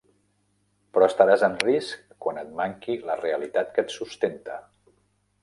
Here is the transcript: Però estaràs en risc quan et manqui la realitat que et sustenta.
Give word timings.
Però 0.95 1.09
estaràs 1.11 1.43
en 1.47 1.57
risc 1.67 2.17
quan 2.27 2.41
et 2.45 2.49
manqui 2.61 2.97
la 3.11 3.19
realitat 3.21 3.71
que 3.77 3.87
et 3.87 3.95
sustenta. 3.99 4.59